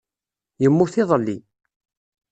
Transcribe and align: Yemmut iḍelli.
Yemmut 0.63 0.93
iḍelli. 1.01 1.37